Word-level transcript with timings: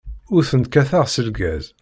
Ur 0.35 0.43
tent-kkateɣ 0.49 1.05
s 1.09 1.15
lgaz. 1.27 1.65